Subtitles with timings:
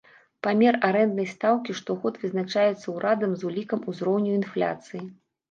[0.45, 5.05] Памер арэнднай стаўкі штогод вызначаецца ўрадам з улікам узроўню інфляцыі.